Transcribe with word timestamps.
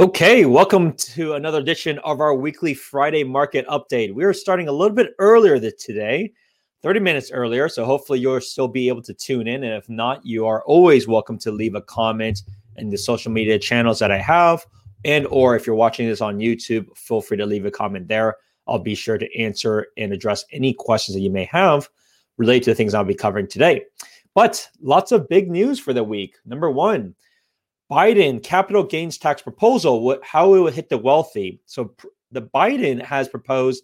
Okay, 0.00 0.46
welcome 0.46 0.94
to 0.94 1.34
another 1.34 1.58
edition 1.58 1.98
of 2.04 2.22
our 2.22 2.34
weekly 2.34 2.72
Friday 2.72 3.22
market 3.22 3.66
update. 3.66 4.14
We 4.14 4.24
are 4.24 4.32
starting 4.32 4.66
a 4.66 4.72
little 4.72 4.96
bit 4.96 5.10
earlier 5.18 5.60
today, 5.72 6.32
30 6.82 7.00
minutes 7.00 7.30
earlier. 7.30 7.68
So 7.68 7.84
hopefully 7.84 8.18
you'll 8.18 8.40
still 8.40 8.66
be 8.66 8.88
able 8.88 9.02
to 9.02 9.12
tune 9.12 9.46
in. 9.46 9.62
And 9.62 9.74
if 9.74 9.90
not, 9.90 10.24
you 10.24 10.46
are 10.46 10.64
always 10.64 11.06
welcome 11.06 11.36
to 11.40 11.52
leave 11.52 11.74
a 11.74 11.82
comment 11.82 12.44
in 12.76 12.88
the 12.88 12.96
social 12.96 13.30
media 13.30 13.58
channels 13.58 13.98
that 13.98 14.10
I 14.10 14.16
have. 14.16 14.64
And 15.04 15.26
or 15.26 15.54
if 15.54 15.66
you're 15.66 15.76
watching 15.76 16.08
this 16.08 16.22
on 16.22 16.38
YouTube, 16.38 16.96
feel 16.96 17.20
free 17.20 17.36
to 17.36 17.44
leave 17.44 17.66
a 17.66 17.70
comment 17.70 18.08
there. 18.08 18.36
I'll 18.66 18.78
be 18.78 18.94
sure 18.94 19.18
to 19.18 19.38
answer 19.38 19.88
and 19.98 20.14
address 20.14 20.46
any 20.50 20.72
questions 20.72 21.14
that 21.14 21.20
you 21.20 21.30
may 21.30 21.44
have 21.44 21.90
related 22.38 22.62
to 22.62 22.70
the 22.70 22.74
things 22.74 22.94
I'll 22.94 23.04
be 23.04 23.14
covering 23.14 23.48
today. 23.48 23.84
But 24.34 24.66
lots 24.80 25.12
of 25.12 25.28
big 25.28 25.50
news 25.50 25.78
for 25.78 25.92
the 25.92 26.02
week. 26.02 26.36
Number 26.46 26.70
one, 26.70 27.14
Biden 27.90 28.42
capital 28.42 28.84
gains 28.84 29.16
tax 29.18 29.42
proposal, 29.42 30.02
what, 30.02 30.24
how 30.24 30.54
it 30.54 30.60
would 30.60 30.72
hit 30.74 30.88
the 30.88 30.98
wealthy. 30.98 31.60
So 31.66 31.86
pr- 31.86 32.06
the 32.30 32.42
Biden 32.42 33.02
has 33.02 33.28
proposed 33.28 33.82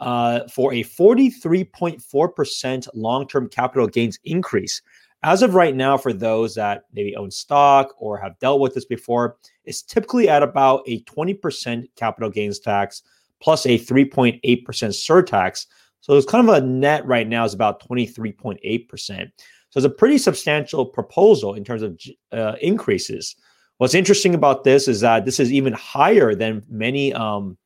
uh, 0.00 0.48
for 0.48 0.72
a 0.72 0.82
43.4% 0.82 2.88
long-term 2.94 3.48
capital 3.48 3.86
gains 3.86 4.18
increase. 4.24 4.82
As 5.22 5.42
of 5.42 5.54
right 5.54 5.74
now, 5.74 5.96
for 5.96 6.12
those 6.12 6.54
that 6.54 6.84
maybe 6.92 7.16
own 7.16 7.30
stock 7.30 7.94
or 7.98 8.18
have 8.18 8.38
dealt 8.38 8.60
with 8.60 8.74
this 8.74 8.84
before, 8.84 9.38
it's 9.64 9.82
typically 9.82 10.28
at 10.28 10.44
about 10.44 10.82
a 10.86 11.02
20% 11.04 11.88
capital 11.96 12.30
gains 12.30 12.60
tax 12.60 13.02
plus 13.40 13.66
a 13.66 13.78
3.8% 13.78 14.40
surtax. 14.40 15.66
So 16.00 16.16
it's 16.16 16.30
kind 16.30 16.48
of 16.48 16.54
a 16.54 16.60
net 16.64 17.04
right 17.06 17.26
now 17.26 17.44
is 17.44 17.54
about 17.54 17.84
23.8%. 17.86 19.30
So 19.70 19.78
it's 19.78 19.86
a 19.86 19.90
pretty 19.90 20.18
substantial 20.18 20.86
proposal 20.86 21.54
in 21.54 21.64
terms 21.64 21.82
of 21.82 22.00
uh, 22.32 22.54
increases. 22.60 23.36
What's 23.78 23.94
interesting 23.94 24.34
about 24.34 24.64
this 24.64 24.88
is 24.88 25.00
that 25.00 25.24
this 25.24 25.38
is 25.38 25.52
even 25.52 25.72
higher 25.72 26.34
than 26.34 26.64
many 26.68 27.12
um, 27.12 27.56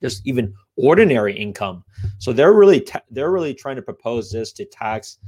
just 0.00 0.26
even 0.26 0.54
ordinary 0.76 1.36
income. 1.36 1.84
So 2.18 2.32
they're 2.32 2.52
really 2.52 2.80
ta- 2.80 3.02
they're 3.10 3.30
really 3.30 3.54
trying 3.54 3.76
to 3.76 3.82
propose 3.82 4.30
this 4.30 4.52
to 4.54 4.64
tax 4.64 5.18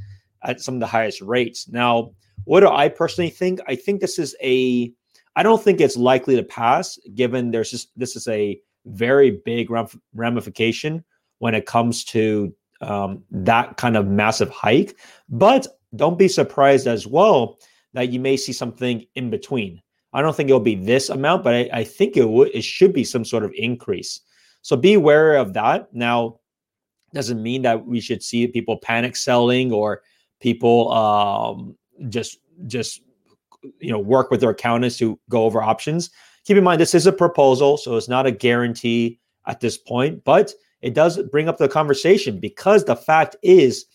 at 0.44 0.60
some 0.60 0.74
of 0.74 0.80
the 0.80 0.86
highest 0.86 1.20
rates. 1.20 1.68
Now, 1.68 2.12
what 2.44 2.60
do 2.60 2.68
I 2.68 2.88
personally 2.88 3.30
think? 3.30 3.60
I 3.66 3.74
think 3.76 4.00
this 4.00 4.18
is 4.18 4.36
a 4.42 4.92
I 5.36 5.42
don't 5.42 5.62
think 5.62 5.80
it's 5.80 5.96
likely 5.96 6.36
to 6.36 6.42
pass 6.42 6.98
given 7.14 7.50
there's 7.50 7.70
just 7.70 7.90
this 7.96 8.16
is 8.16 8.28
a 8.28 8.60
very 8.86 9.40
big 9.44 9.68
ramification 10.14 11.04
when 11.38 11.54
it 11.54 11.66
comes 11.66 12.04
to 12.04 12.54
um, 12.80 13.22
that 13.30 13.76
kind 13.76 13.96
of 13.96 14.06
massive 14.06 14.50
hike. 14.50 14.96
But 15.28 15.66
don't 15.96 16.18
be 16.18 16.28
surprised 16.28 16.86
as 16.86 17.06
well 17.06 17.58
that 17.92 18.10
you 18.10 18.20
may 18.20 18.36
see 18.36 18.52
something 18.52 19.04
in 19.14 19.30
between. 19.30 19.80
I 20.12 20.22
don't 20.22 20.34
think 20.34 20.48
it'll 20.48 20.60
be 20.60 20.76
this 20.76 21.08
amount, 21.08 21.42
but 21.42 21.54
I, 21.54 21.68
I 21.72 21.84
think 21.84 22.16
it 22.16 22.28
would 22.28 22.48
it 22.54 22.62
should 22.62 22.92
be 22.92 23.04
some 23.04 23.24
sort 23.24 23.44
of 23.44 23.52
increase. 23.56 24.20
So 24.62 24.76
be 24.76 24.94
aware 24.94 25.36
of 25.36 25.52
that. 25.54 25.92
Now, 25.92 26.40
doesn't 27.12 27.42
mean 27.42 27.62
that 27.62 27.86
we 27.86 28.00
should 28.00 28.22
see 28.22 28.46
people 28.46 28.76
panic 28.78 29.16
selling 29.16 29.72
or 29.72 30.02
people 30.40 30.92
um, 30.92 31.76
just 32.08 32.38
just 32.66 33.00
you 33.80 33.90
know 33.90 33.98
work 33.98 34.30
with 34.30 34.40
their 34.40 34.50
accountants 34.50 34.98
to 34.98 35.18
go 35.30 35.44
over 35.44 35.62
options. 35.62 36.10
Keep 36.44 36.58
in 36.58 36.64
mind 36.64 36.80
this 36.80 36.94
is 36.94 37.06
a 37.06 37.12
proposal, 37.12 37.76
so 37.76 37.96
it's 37.96 38.08
not 38.08 38.26
a 38.26 38.30
guarantee 38.30 39.18
at 39.46 39.60
this 39.60 39.78
point, 39.78 40.22
but 40.24 40.52
it 40.82 40.94
does 40.94 41.22
bring 41.30 41.48
up 41.48 41.58
the 41.58 41.68
conversation 41.68 42.38
because 42.38 42.84
the 42.84 42.96
fact 42.96 43.36
is 43.42 43.86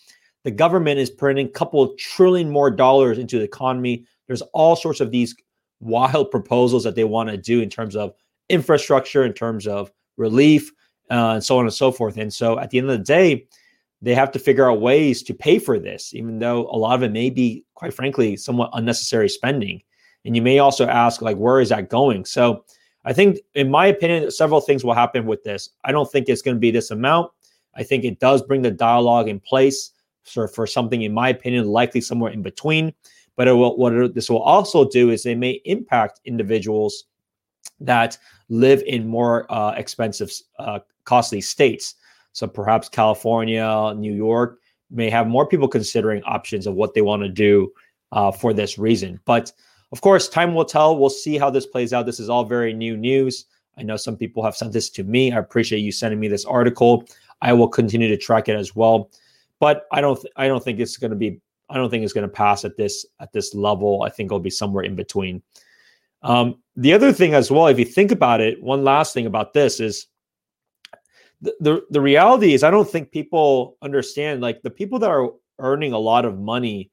the 0.44 0.52
government 0.52 1.00
is 1.00 1.10
printing 1.10 1.48
a 1.48 1.52
couple 1.52 1.96
trillion 1.98 2.50
more 2.50 2.72
dollars 2.72 3.18
into 3.18 3.38
the 3.38 3.44
economy. 3.44 4.06
There's 4.28 4.42
all 4.54 4.76
sorts 4.76 5.00
of 5.00 5.12
these 5.12 5.36
wild 5.80 6.32
proposals 6.32 6.84
that 6.84 6.96
they 6.96 7.04
want 7.04 7.30
to 7.30 7.38
do 7.38 7.62
in 7.62 7.70
terms 7.70 7.96
of 7.96 8.14
infrastructure, 8.50 9.24
in 9.24 9.34
terms 9.34 9.68
of 9.68 9.92
relief, 10.18 10.72
uh, 11.12 11.34
and 11.34 11.44
so 11.44 11.58
on 11.58 11.66
and 11.66 11.74
so 11.74 11.92
forth. 11.92 12.18
And 12.18 12.34
so 12.34 12.60
at 12.60 12.70
the 12.70 12.78
end 12.78 12.90
of 12.90 12.98
the 12.98 13.04
day, 13.04 13.48
they 14.02 14.14
have 14.16 14.32
to 14.32 14.40
figure 14.40 14.70
out 14.70 14.82
ways 14.82 15.22
to 15.24 15.34
pay 15.34 15.60
for 15.60 15.78
this, 15.78 16.14
even 16.14 16.40
though 16.40 16.68
a 16.72 16.78
lot 16.78 16.96
of 16.96 17.04
it 17.04 17.12
may 17.12 17.30
be, 17.30 17.66
quite 17.74 17.94
frankly, 17.94 18.38
somewhat 18.38 18.70
unnecessary 18.74 19.28
spending. 19.28 19.82
And 20.26 20.36
you 20.36 20.42
may 20.42 20.60
also 20.60 20.88
ask, 20.88 21.22
like, 21.22 21.38
where 21.38 21.60
is 21.60 21.70
that 21.70 21.90
going? 21.90 22.26
So 22.26 22.64
I 23.06 23.14
think, 23.14 23.40
in 23.56 23.70
my 23.70 23.88
opinion, 23.88 24.32
several 24.32 24.62
things 24.62 24.84
will 24.84 24.94
happen 24.94 25.26
with 25.26 25.44
this. 25.44 25.70
I 25.84 25.92
don't 25.92 26.10
think 26.10 26.30
it's 26.30 26.42
going 26.42 26.56
to 26.56 26.62
be 26.62 26.72
this 26.72 26.92
amount. 26.92 27.32
I 27.76 27.84
think 27.84 28.04
it 28.04 28.20
does 28.20 28.42
bring 28.42 28.62
the 28.62 28.72
dialogue 28.72 29.28
in 29.28 29.40
place 29.40 29.92
for, 30.30 30.48
for 30.48 30.68
something, 30.68 31.02
in 31.02 31.14
my 31.14 31.30
opinion, 31.30 31.68
likely 31.68 32.02
somewhere 32.02 32.32
in 32.32 32.42
between. 32.42 32.94
But 33.36 33.48
it 33.48 33.54
will, 33.54 33.78
what 33.78 34.14
this 34.14 34.30
will 34.30 34.42
also 34.42 34.88
do 34.90 35.12
is 35.12 35.26
it 35.26 35.38
may 35.38 35.62
impact 35.66 36.20
individuals 36.26 37.06
that 37.80 38.18
live 38.50 38.84
in 38.86 39.08
more 39.08 39.52
uh, 39.52 39.72
expensive, 39.72 40.32
uh, 40.58 40.80
costly 41.06 41.42
states. 41.42 41.96
So 42.34 42.48
perhaps 42.48 42.90
California, 42.90 43.94
New 43.96 44.14
York 44.14 44.60
may 44.92 45.10
have 45.10 45.28
more 45.28 45.48
people 45.48 45.68
considering 45.68 46.24
options 46.24 46.68
of 46.68 46.76
what 46.76 46.94
they 46.94 47.02
want 47.02 47.24
to 47.24 47.30
do 47.30 47.72
uh, 48.12 48.32
for 48.32 48.54
this 48.54 48.78
reason. 48.78 49.20
But 49.26 49.52
of 49.92 50.02
course, 50.02 50.30
time 50.30 50.54
will 50.54 50.66
tell. 50.66 50.98
We'll 50.98 51.10
see 51.10 51.38
how 51.38 51.50
this 51.50 51.66
plays 51.66 51.94
out. 51.94 52.06
This 52.06 52.20
is 52.20 52.30
all 52.30 52.44
very 52.44 52.74
new 52.74 52.98
news. 52.98 53.46
I 53.78 53.84
know 53.84 53.98
some 53.98 54.18
people 54.18 54.44
have 54.44 54.56
sent 54.56 54.74
this 54.74 54.90
to 54.92 55.04
me. 55.04 55.32
I 55.32 55.40
appreciate 55.40 55.80
you 55.80 55.92
sending 55.92 56.20
me 56.20 56.28
this 56.28 56.46
article. 56.46 57.06
I 57.42 57.54
will 57.54 57.70
continue 57.70 58.10
to 58.10 58.18
track 58.18 58.50
it 58.50 58.56
as 58.56 58.76
well 58.76 59.10
but 59.60 59.86
I 59.92 60.02
don't 60.02 60.20
th- 60.20 60.34
I 60.36 60.48
don't 60.48 60.64
think 60.64 60.80
it's 60.80 60.98
going 60.98 61.12
to 61.12 61.18
be 61.18 61.40
I 61.70 61.76
don't 61.76 61.90
think 61.90 62.04
it's 62.04 62.14
going 62.14 62.28
to 62.28 62.34
pass 62.34 62.66
at 62.66 62.78
this 62.78 63.06
at 63.20 63.32
this 63.34 63.54
level. 63.54 64.04
I 64.04 64.10
think 64.10 64.28
it'll 64.28 64.40
be 64.40 64.50
somewhere 64.50 64.84
in 64.84 64.96
between. 64.96 65.42
Um, 66.22 66.62
the 66.76 66.94
other 66.94 67.14
thing 67.14 67.34
as 67.34 67.50
well, 67.50 67.68
if 67.68 67.80
you 67.80 67.86
think 67.86 68.12
about 68.12 68.42
it, 68.42 68.62
one 68.62 68.84
last 68.84 69.14
thing 69.14 69.26
about 69.26 69.54
this 69.54 69.80
is 69.80 70.08
the, 71.42 71.56
the 71.60 71.82
the 71.90 72.02
reality 72.02 72.54
is 72.54 72.64
I 72.64 72.72
don't 72.72 72.90
think 72.90 73.12
people 73.12 73.78
understand 73.82 74.42
like 74.42 74.62
the 74.62 74.70
people 74.70 75.00
that 75.00 75.10
are 75.10 75.30
earning 75.60 75.94
a 75.94 76.00
lot 76.00 76.26
of 76.26 76.40
money 76.40 76.92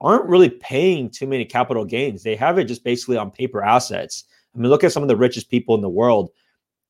aren't 0.00 0.28
really 0.28 0.50
paying 0.50 1.10
too 1.10 1.26
many 1.26 1.44
capital 1.44 1.84
gains. 1.84 2.22
They 2.22 2.36
have 2.36 2.58
it 2.58 2.64
just 2.64 2.84
basically 2.84 3.16
on 3.16 3.30
paper 3.30 3.62
assets. 3.62 4.24
I 4.54 4.58
mean, 4.58 4.70
look 4.70 4.84
at 4.84 4.92
some 4.92 5.02
of 5.02 5.08
the 5.08 5.16
richest 5.16 5.50
people 5.50 5.74
in 5.74 5.80
the 5.80 5.88
world. 5.88 6.30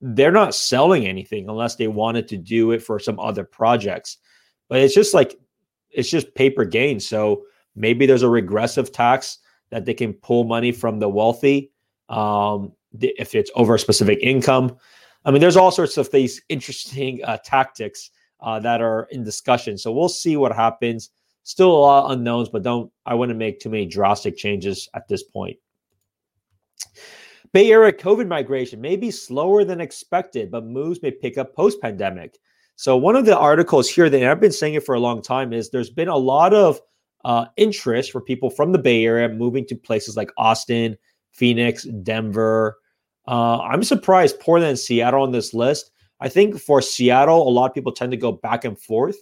They're 0.00 0.30
not 0.30 0.54
selling 0.54 1.06
anything 1.06 1.48
unless 1.48 1.76
they 1.76 1.88
wanted 1.88 2.28
to 2.28 2.36
do 2.36 2.72
it 2.72 2.82
for 2.82 2.98
some 2.98 3.18
other 3.18 3.44
projects. 3.44 4.18
But 4.68 4.80
it's 4.80 4.94
just 4.94 5.14
like 5.14 5.38
it's 5.90 6.10
just 6.10 6.34
paper 6.34 6.64
gain. 6.64 7.00
So 7.00 7.44
maybe 7.74 8.06
there's 8.06 8.22
a 8.22 8.28
regressive 8.28 8.92
tax 8.92 9.38
that 9.70 9.84
they 9.84 9.94
can 9.94 10.12
pull 10.12 10.44
money 10.44 10.72
from 10.72 10.98
the 10.98 11.08
wealthy 11.08 11.70
um, 12.08 12.72
if 13.00 13.34
it's 13.34 13.50
over 13.54 13.74
a 13.74 13.78
specific 13.78 14.18
income. 14.22 14.76
I 15.24 15.30
mean, 15.30 15.40
there's 15.40 15.56
all 15.56 15.70
sorts 15.70 15.96
of 15.96 16.10
these 16.10 16.40
interesting 16.48 17.22
uh, 17.24 17.38
tactics 17.44 18.10
uh, 18.40 18.60
that 18.60 18.80
are 18.80 19.08
in 19.10 19.24
discussion. 19.24 19.76
So 19.76 19.92
we'll 19.92 20.08
see 20.08 20.36
what 20.36 20.52
happens. 20.52 21.10
Still 21.42 21.70
a 21.70 21.78
lot 21.78 22.04
of 22.04 22.10
unknowns, 22.12 22.48
but 22.48 22.62
don't 22.62 22.90
I 23.06 23.14
wouldn't 23.14 23.38
make 23.38 23.60
too 23.60 23.70
many 23.70 23.86
drastic 23.86 24.36
changes 24.36 24.88
at 24.94 25.08
this 25.08 25.22
point. 25.22 25.56
Bay 27.52 27.72
Area 27.72 27.92
COVID 27.92 28.26
migration 28.26 28.80
may 28.80 28.96
be 28.96 29.10
slower 29.10 29.64
than 29.64 29.80
expected, 29.80 30.50
but 30.50 30.64
moves 30.64 31.02
may 31.02 31.10
pick 31.10 31.38
up 31.38 31.54
post 31.54 31.80
pandemic. 31.80 32.38
So 32.78 32.96
one 32.96 33.16
of 33.16 33.26
the 33.26 33.36
articles 33.36 33.88
here 33.88 34.08
that 34.08 34.22
I've 34.22 34.38
been 34.38 34.52
saying 34.52 34.74
it 34.74 34.86
for 34.86 34.94
a 34.94 35.00
long 35.00 35.20
time 35.20 35.52
is 35.52 35.70
there's 35.70 35.90
been 35.90 36.06
a 36.06 36.16
lot 36.16 36.54
of 36.54 36.80
uh, 37.24 37.46
interest 37.56 38.12
for 38.12 38.20
people 38.20 38.50
from 38.50 38.70
the 38.70 38.78
Bay 38.78 39.04
Area 39.04 39.28
moving 39.28 39.66
to 39.66 39.74
places 39.74 40.16
like 40.16 40.30
Austin, 40.38 40.96
Phoenix, 41.32 41.82
Denver. 42.04 42.78
Uh, 43.26 43.58
I'm 43.62 43.82
surprised 43.82 44.38
Portland 44.38 44.70
and 44.70 44.78
Seattle 44.78 45.24
on 45.24 45.32
this 45.32 45.52
list. 45.52 45.90
I 46.20 46.28
think 46.28 46.60
for 46.60 46.80
Seattle, 46.80 47.48
a 47.48 47.50
lot 47.50 47.68
of 47.68 47.74
people 47.74 47.90
tend 47.90 48.12
to 48.12 48.16
go 48.16 48.30
back 48.30 48.64
and 48.64 48.78
forth. 48.78 49.16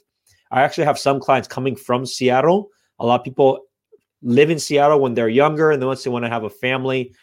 I 0.50 0.60
actually 0.60 0.84
have 0.84 0.98
some 0.98 1.18
clients 1.18 1.48
coming 1.48 1.76
from 1.76 2.04
Seattle. 2.04 2.68
A 2.98 3.06
lot 3.06 3.20
of 3.20 3.24
people 3.24 3.60
live 4.20 4.50
in 4.50 4.58
Seattle 4.58 5.00
when 5.00 5.14
they're 5.14 5.30
younger, 5.30 5.70
and 5.70 5.80
then 5.80 5.86
once 5.86 6.04
they 6.04 6.10
want 6.10 6.26
to 6.26 6.30
have 6.30 6.44
a 6.44 6.50
family, 6.50 7.14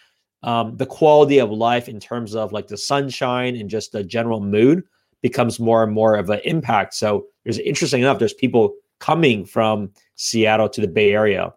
um, 0.42 0.78
the 0.78 0.88
quality 0.88 1.38
of 1.38 1.52
life 1.52 1.88
in 1.88 2.00
terms 2.00 2.34
of 2.34 2.52
like 2.52 2.70
the 2.70 2.78
sunshine 2.78 3.56
and 3.56 3.70
just 3.70 3.92
the 3.92 4.04
general 4.04 4.42
mood 4.42 4.84
becomes 5.24 5.60
more 5.60 5.84
and 5.84 5.92
more 5.92 6.16
of 6.16 6.30
an 6.30 6.42
impact. 6.44 6.94
So 6.94 7.26
there's 7.44 7.58
interesting 7.58 8.02
enough, 8.02 8.20
there's 8.20 8.34
people 8.34 8.76
coming 9.00 9.46
from 9.46 9.92
Seattle 10.16 10.70
to 10.70 10.82
the 10.82 10.88
Bay 10.88 11.14
Area. 11.14 11.52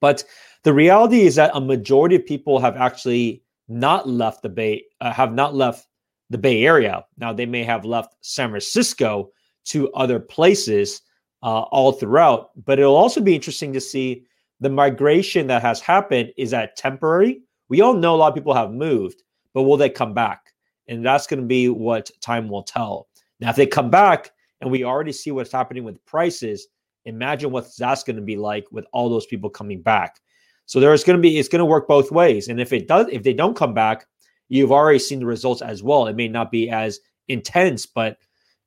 But 0.00 0.22
the 0.62 0.72
reality 0.72 1.22
is 1.22 1.34
that 1.34 1.50
a 1.54 1.60
majority 1.60 2.14
of 2.14 2.24
people 2.24 2.60
have 2.60 2.76
actually 2.76 3.42
not 3.68 4.08
left 4.08 4.42
the 4.42 4.48
Bay, 4.48 4.84
uh, 5.00 5.12
have 5.12 5.32
not 5.32 5.54
left 5.54 5.88
the 6.30 6.38
Bay 6.38 6.64
Area. 6.64 7.04
Now 7.18 7.32
they 7.32 7.46
may 7.46 7.64
have 7.64 7.84
left 7.84 8.14
San 8.20 8.50
Francisco 8.50 9.30
to 9.66 9.90
other 9.92 10.20
places 10.20 11.02
uh, 11.42 11.62
all 11.62 11.92
throughout, 11.92 12.50
but 12.64 12.78
it'll 12.78 12.96
also 12.96 13.20
be 13.20 13.34
interesting 13.34 13.72
to 13.72 13.80
see 13.80 14.24
the 14.60 14.70
migration 14.70 15.46
that 15.46 15.62
has 15.62 15.80
happened. 15.80 16.32
Is 16.36 16.50
that 16.50 16.76
temporary? 16.76 17.40
We 17.68 17.80
all 17.80 17.94
know 17.94 18.14
a 18.14 18.16
lot 18.16 18.28
of 18.28 18.34
people 18.34 18.54
have 18.54 18.72
moved, 18.72 19.22
but 19.52 19.62
will 19.62 19.76
they 19.76 19.90
come 19.90 20.14
back? 20.14 20.53
And 20.88 21.04
that's 21.04 21.26
going 21.26 21.40
to 21.40 21.46
be 21.46 21.68
what 21.68 22.10
time 22.20 22.48
will 22.48 22.62
tell. 22.62 23.08
Now, 23.40 23.50
if 23.50 23.56
they 23.56 23.66
come 23.66 23.90
back 23.90 24.30
and 24.60 24.70
we 24.70 24.84
already 24.84 25.12
see 25.12 25.30
what's 25.30 25.52
happening 25.52 25.84
with 25.84 26.04
prices, 26.04 26.68
imagine 27.04 27.50
what 27.50 27.68
that's 27.78 28.02
going 28.02 28.16
to 28.16 28.22
be 28.22 28.36
like 28.36 28.66
with 28.70 28.84
all 28.92 29.08
those 29.08 29.26
people 29.26 29.50
coming 29.50 29.82
back. 29.82 30.20
So 30.66 30.80
there's 30.80 31.04
going 31.04 31.18
to 31.18 31.22
be 31.22 31.38
it's 31.38 31.48
going 31.48 31.60
to 31.60 31.64
work 31.66 31.86
both 31.86 32.10
ways. 32.10 32.48
And 32.48 32.60
if 32.60 32.72
it 32.72 32.88
does, 32.88 33.06
if 33.10 33.22
they 33.22 33.34
don't 33.34 33.56
come 33.56 33.74
back, 33.74 34.06
you've 34.48 34.72
already 34.72 34.98
seen 34.98 35.20
the 35.20 35.26
results 35.26 35.62
as 35.62 35.82
well. 35.82 36.06
It 36.06 36.16
may 36.16 36.28
not 36.28 36.50
be 36.50 36.70
as 36.70 37.00
intense, 37.28 37.86
but 37.86 38.18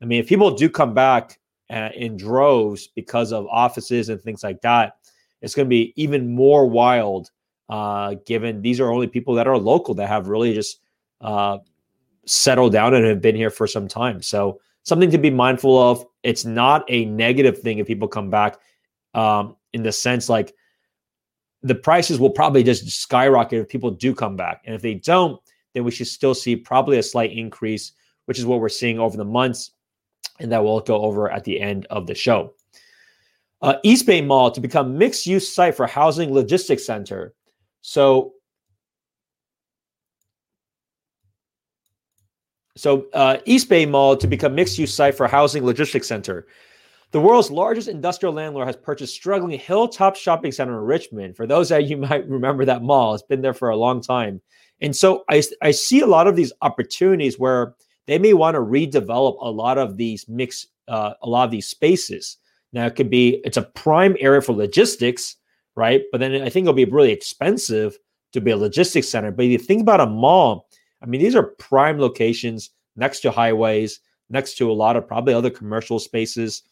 I 0.02 0.06
mean, 0.06 0.20
if 0.20 0.28
people 0.28 0.56
do 0.56 0.70
come 0.70 0.94
back 0.94 1.40
uh, 1.72 1.90
in 1.96 2.18
droves 2.18 2.88
because 2.88 3.32
of 3.32 3.48
offices 3.48 4.10
and 4.10 4.22
things 4.22 4.44
like 4.44 4.62
that, 4.62 4.98
it's 5.42 5.56
going 5.56 5.66
to 5.66 5.70
be 5.70 5.94
even 5.96 6.34
more 6.34 6.68
wild. 6.68 7.32
Uh, 7.70 8.16
given 8.26 8.62
these 8.62 8.80
are 8.80 8.92
only 8.92 9.08
people 9.08 9.36
that 9.36 9.48
are 9.48 9.58
local 9.58 9.94
that 9.94 10.08
have 10.08 10.30
really 10.30 10.54
just 10.54 10.80
uh, 11.20 11.58
settled 12.28 12.74
down 12.74 12.94
and 12.94 13.06
have 13.06 13.22
been 13.22 13.36
here 13.36 13.50
for 13.50 13.66
some 13.66 13.88
time. 13.88 14.22
So 14.22 14.60
something 14.84 15.10
to 15.12 15.18
be 15.18 15.30
mindful 15.30 15.78
of. 15.78 16.06
It's 16.24 16.46
not 16.46 16.86
a 16.90 17.06
negative 17.06 17.60
thing 17.60 17.80
if 17.80 17.88
people 17.88 18.08
come 18.08 18.30
back, 18.30 18.58
um, 19.14 19.56
in 19.74 19.84
the 19.84 19.92
sense 19.92 20.30
like 20.30 20.54
the 21.64 21.76
prices 21.76 22.20
will 22.20 22.30
probably 22.30 22.64
just 22.64 22.88
skyrocket 22.90 23.60
if 23.60 23.68
people 23.68 23.92
do 23.92 24.14
come 24.14 24.36
back, 24.36 24.62
and 24.66 24.76
if 24.76 24.82
they 24.82 24.94
don't, 24.94 25.42
then 25.74 25.84
we 25.84 25.92
should 25.92 26.08
still 26.08 26.34
see 26.34 26.56
probably 26.56 27.00
a 27.00 27.04
slight 27.04 27.32
increase, 27.32 27.94
which 28.26 28.40
is 28.40 28.46
what 28.46 28.60
we're 28.60 28.70
seeing 28.70 29.00
over 29.00 29.18
the 29.18 29.26
months, 29.26 29.72
and 30.40 30.52
that 30.52 30.64
we'll 30.64 30.80
go 30.80 31.02
over 31.02 31.32
at 31.32 31.44
the 31.44 31.60
end 31.60 31.86
of 31.90 32.06
the 32.06 32.16
show. 32.16 32.54
Uh, 33.62 33.76
East 33.84 34.06
Bay 34.06 34.22
Mall 34.22 34.52
to 34.52 34.62
become 34.62 34.98
mixed 34.98 35.26
use 35.26 35.52
site 35.52 35.76
for 35.76 35.88
housing 35.88 36.32
logistics 36.32 36.86
center. 36.86 37.34
So 37.82 38.34
So, 42.78 43.08
uh, 43.14 43.38
East 43.46 43.70
Bay 43.70 43.86
Mall 43.86 44.16
to 44.18 44.28
become 44.28 44.56
mixed-use 44.56 44.94
site 44.94 45.16
for 45.16 45.28
housing 45.28 45.66
logistics 45.66 46.08
center. 46.08 46.48
The 47.12 47.22
world's 47.22 47.50
largest 47.50 47.88
industrial 47.88 48.34
landlord 48.34 48.68
has 48.68 48.76
purchased 48.76 49.16
struggling 49.16 49.58
Hilltop 49.58 50.16
Shopping 50.16 50.52
Center 50.52 50.78
in 50.78 50.86
Richmond. 50.86 51.38
For 51.38 51.48
those 51.48 51.70
that 51.70 51.86
you 51.86 51.98
might 52.10 52.28
remember 52.28 52.66
that 52.66 52.84
mall, 52.84 53.14
it's 53.14 53.24
been 53.24 53.42
there 53.42 53.54
for 53.54 53.70
a 53.70 53.78
long 53.78 54.02
time. 54.02 54.42
And 54.82 54.96
so 54.96 55.24
I, 55.30 55.42
I 55.62 55.72
see 55.72 56.02
a 56.02 56.08
lot 56.08 56.28
of 56.28 56.36
these 56.36 56.54
opportunities 56.62 57.40
where 57.40 57.76
they 58.06 58.20
may 58.20 58.34
want 58.34 58.56
to 58.56 58.62
redevelop 58.62 59.38
a 59.42 59.50
lot 59.50 59.78
of 59.78 59.98
these 59.98 60.28
mixed, 60.28 60.68
uh, 60.88 61.14
a 61.22 61.28
lot 61.30 61.46
of 61.46 61.52
these 61.52 61.68
spaces. 61.68 62.38
Now 62.74 62.86
it 62.86 62.96
could 62.96 63.10
be 63.10 63.42
it's 63.44 63.58
a 63.58 63.64
prime 63.64 64.16
area 64.20 64.42
for 64.42 64.54
logistics, 64.54 65.38
right? 65.76 66.04
But 66.12 66.20
then 66.20 66.34
I 66.42 66.50
think 66.50 66.66
it'll 66.66 66.74
be 66.74 66.86
really 66.86 67.12
expensive 67.12 67.98
to 68.34 68.42
be 68.42 68.52
a 68.52 68.58
logistics 68.58 69.08
center. 69.08 69.32
But 69.32 69.46
if 69.46 69.52
you 69.52 69.58
think 69.58 69.82
about 69.82 70.02
a 70.02 70.06
mall, 70.06 70.68
I 71.02 71.06
mean, 71.06 71.22
these 71.22 71.36
are 71.36 71.44
prime 71.44 72.00
locations 72.00 72.72
next 72.96 73.20
to 73.22 73.32
highways, 73.32 74.00
next 74.30 74.58
to 74.58 74.72
a 74.72 74.74
lot 74.74 74.96
of 74.96 75.08
probably 75.08 75.34
other 75.34 75.50
commercial 75.50 76.00
spaces. 76.00 76.64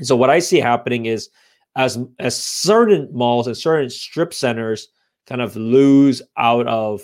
So 0.00 0.16
what 0.16 0.30
I 0.30 0.38
see 0.38 0.58
happening 0.58 1.06
is 1.06 1.28
as 1.76 1.98
as 2.18 2.42
certain 2.42 3.08
malls 3.12 3.46
and 3.46 3.56
certain 3.56 3.90
strip 3.90 4.34
centers 4.34 4.88
kind 5.26 5.40
of 5.40 5.56
lose 5.56 6.22
out 6.36 6.66
of 6.66 7.02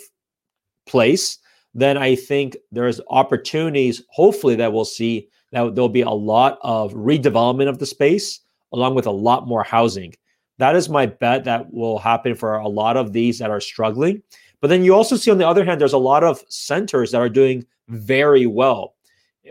place, 0.86 1.38
then 1.74 1.96
I 1.96 2.14
think 2.14 2.56
there's 2.72 3.00
opportunities, 3.08 4.02
hopefully, 4.10 4.54
that 4.56 4.72
we'll 4.72 4.84
see 4.84 5.28
that 5.52 5.74
there'll 5.74 5.88
be 5.88 6.02
a 6.02 6.10
lot 6.10 6.58
of 6.62 6.92
redevelopment 6.94 7.68
of 7.68 7.78
the 7.78 7.86
space 7.86 8.40
along 8.72 8.94
with 8.94 9.06
a 9.06 9.10
lot 9.10 9.46
more 9.46 9.62
housing. 9.62 10.14
That 10.58 10.76
is 10.76 10.88
my 10.88 11.06
bet 11.06 11.44
that 11.44 11.72
will 11.72 11.98
happen 11.98 12.34
for 12.34 12.54
a 12.56 12.68
lot 12.68 12.96
of 12.96 13.12
these 13.12 13.38
that 13.38 13.50
are 13.50 13.60
struggling. 13.60 14.22
But 14.64 14.68
then 14.68 14.82
you 14.82 14.94
also 14.94 15.16
see, 15.16 15.30
on 15.30 15.36
the 15.36 15.46
other 15.46 15.62
hand, 15.62 15.78
there's 15.78 15.92
a 15.92 15.98
lot 15.98 16.24
of 16.24 16.42
centers 16.48 17.10
that 17.10 17.20
are 17.20 17.28
doing 17.28 17.66
very 17.88 18.46
well. 18.46 18.94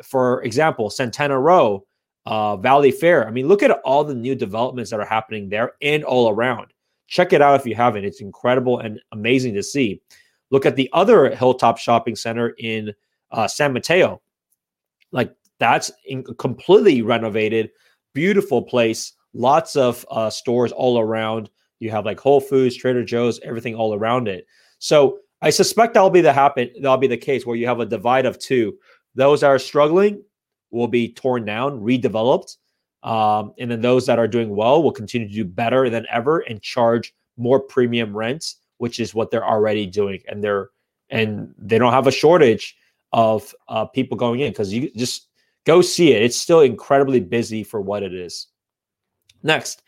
For 0.04 0.42
example, 0.42 0.90
Santana 0.90 1.40
Row, 1.40 1.86
uh, 2.26 2.58
Valley 2.58 2.90
Fair. 2.90 3.28
I 3.28 3.30
mean, 3.30 3.48
look 3.48 3.62
at 3.62 3.70
all 3.86 4.04
the 4.04 4.16
new 4.16 4.34
developments 4.34 4.90
that 4.90 5.00
are 5.00 5.06
happening 5.06 5.50
there 5.50 5.74
and 5.84 6.04
all 6.04 6.30
around. 6.30 6.74
Check 7.06 7.32
it 7.32 7.44
out 7.44 7.60
if 7.60 7.68
you 7.68 7.76
haven't. 7.76 8.06
It's 8.06 8.22
incredible 8.22 8.80
and 8.80 9.00
amazing 9.12 9.54
to 9.54 9.62
see. 9.62 10.02
Look 10.50 10.66
at 10.66 10.76
the 10.76 10.90
other 10.94 11.30
Hilltop 11.36 11.78
Shopping 11.78 12.16
Center 12.16 12.56
in 12.58 12.92
uh, 13.30 13.48
San 13.48 13.72
Mateo. 13.72 14.20
Like 15.12 15.32
that's 15.60 15.92
in, 16.08 16.24
completely 16.24 17.04
renovated, 17.04 17.70
beautiful 18.16 18.64
place. 18.64 19.14
Lots 19.36 19.76
of 19.76 20.08
uh, 20.10 20.32
stores 20.32 20.72
all 20.72 20.98
around. 20.98 21.52
You 21.78 21.92
have 21.92 22.04
like 22.04 22.20
Whole 22.20 22.42
Foods, 22.42 22.76
Trader 22.76 23.06
Joe's, 23.06 23.40
everything 23.42 23.76
all 23.76 23.94
around 23.94 24.28
it. 24.28 24.48
So 24.84 25.20
I 25.42 25.50
suspect 25.50 25.94
that'll 25.94 26.10
be 26.10 26.20
the 26.20 26.34
happen. 26.34 26.70
That'll 26.76 26.98
be 26.98 27.08
the 27.08 27.16
case 27.16 27.46
where 27.46 27.56
you 27.56 27.66
have 27.68 27.80
a 27.80 27.86
divide 27.86 28.26
of 28.26 28.38
two. 28.38 28.78
Those 29.16 29.40
that 29.40 29.48
are 29.48 29.58
struggling 29.58 30.22
will 30.72 30.90
be 30.90 31.14
torn 31.14 31.46
down, 31.46 31.80
redeveloped, 31.80 32.58
um, 33.02 33.54
and 33.58 33.72
then 33.72 33.80
those 33.80 34.06
that 34.08 34.20
are 34.20 34.28
doing 34.28 34.54
well 34.54 34.84
will 34.84 34.92
continue 34.92 35.26
to 35.26 35.34
do 35.34 35.46
better 35.46 35.90
than 35.90 36.06
ever 36.12 36.40
and 36.40 36.62
charge 36.62 37.16
more 37.38 37.62
premium 37.62 38.16
rents, 38.16 38.58
which 38.80 39.00
is 39.00 39.16
what 39.16 39.32
they're 39.32 39.48
already 39.48 39.86
doing, 39.86 40.20
and 40.28 40.44
they're 40.44 40.72
and 41.10 41.56
they 41.58 41.78
don't 41.78 41.94
have 41.94 42.08
a 42.08 42.12
shortage 42.12 42.76
of 43.14 43.56
uh, 43.70 43.86
people 43.86 44.18
going 44.18 44.42
in 44.42 44.52
because 44.52 44.74
you 44.74 44.92
just 44.98 45.30
go 45.64 45.82
see 45.82 46.12
it. 46.12 46.24
It's 46.24 46.36
still 46.36 46.60
incredibly 46.60 47.22
busy 47.22 47.64
for 47.64 47.80
what 47.80 48.04
it 48.04 48.14
is. 48.14 48.48
Next, 49.44 49.82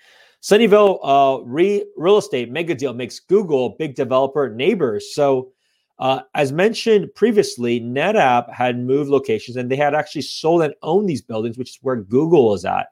Sunnyvale 0.45 0.99
uh, 1.01 1.43
re- 1.43 1.83
real 1.97 2.19
estate 2.19 2.51
mega 2.51 2.75
deal 2.75 2.93
makes 2.93 3.19
Google 3.19 3.69
big 3.79 3.95
developer 3.95 4.47
neighbors. 4.47 5.15
So, 5.15 5.53
uh, 5.97 6.19
as 6.35 6.51
mentioned 6.51 7.09
previously, 7.15 7.81
NetApp 7.81 8.53
had 8.53 8.77
moved 8.77 9.09
locations 9.09 9.57
and 9.57 9.71
they 9.71 9.75
had 9.75 9.95
actually 9.95 10.21
sold 10.21 10.61
and 10.61 10.75
owned 10.83 11.09
these 11.09 11.23
buildings, 11.23 11.57
which 11.57 11.71
is 11.71 11.79
where 11.81 11.95
Google 11.95 12.53
is 12.53 12.63
at. 12.63 12.89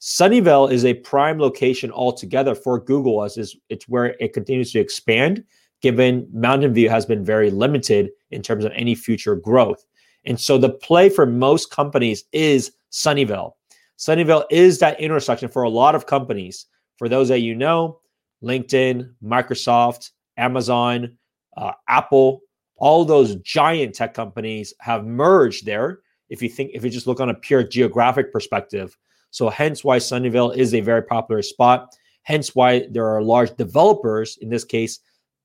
Sunnyvale 0.00 0.72
is 0.72 0.84
a 0.84 0.94
prime 0.94 1.38
location 1.38 1.92
altogether 1.92 2.56
for 2.56 2.80
Google, 2.80 3.22
as 3.22 3.36
is 3.36 3.56
it's 3.68 3.88
where 3.88 4.16
it 4.18 4.32
continues 4.32 4.72
to 4.72 4.80
expand. 4.80 5.44
Given 5.82 6.28
Mountain 6.32 6.74
View 6.74 6.90
has 6.90 7.06
been 7.06 7.24
very 7.24 7.52
limited 7.52 8.10
in 8.32 8.42
terms 8.42 8.64
of 8.64 8.72
any 8.74 8.96
future 8.96 9.36
growth, 9.36 9.86
and 10.24 10.40
so 10.40 10.58
the 10.58 10.70
play 10.70 11.08
for 11.08 11.26
most 11.26 11.70
companies 11.70 12.24
is 12.32 12.72
Sunnyvale. 12.90 13.52
Sunnyvale 13.98 14.46
is 14.50 14.80
that 14.80 15.00
intersection 15.00 15.48
for 15.48 15.62
a 15.62 15.68
lot 15.68 15.94
of 15.94 16.06
companies 16.06 16.66
for 16.98 17.08
those 17.08 17.28
that 17.28 17.40
you 17.40 17.54
know, 17.54 18.00
LinkedIn, 18.42 19.12
Microsoft, 19.22 20.10
Amazon, 20.36 21.16
uh, 21.56 21.72
Apple, 21.88 22.40
all 22.76 23.04
those 23.04 23.36
giant 23.36 23.94
tech 23.94 24.14
companies 24.14 24.74
have 24.80 25.04
merged 25.04 25.66
there. 25.66 26.00
If 26.28 26.42
you 26.42 26.48
think, 26.48 26.72
if 26.74 26.84
you 26.84 26.90
just 26.90 27.06
look 27.06 27.20
on 27.20 27.30
a 27.30 27.34
pure 27.34 27.62
geographic 27.62 28.32
perspective, 28.32 28.96
so 29.30 29.48
hence 29.48 29.84
why 29.84 29.98
Sunnyvale 29.98 30.56
is 30.56 30.74
a 30.74 30.80
very 30.80 31.02
popular 31.02 31.42
spot. 31.42 31.88
Hence 32.22 32.54
why 32.54 32.86
there 32.90 33.06
are 33.06 33.22
large 33.22 33.56
developers. 33.56 34.38
In 34.40 34.48
this 34.48 34.64
case, 34.64 35.00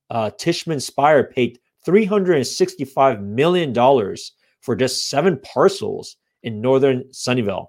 uh, 0.10 0.32
Tishman 0.40 0.82
Speyer 0.82 1.24
paid 1.24 1.60
$365 1.88 3.22
million 3.22 3.74
for 4.62 4.76
just 4.76 5.10
seven 5.10 5.40
parcels 5.40 6.18
in 6.44 6.62
northern 6.62 7.04
Sunnyvale. 7.12 7.68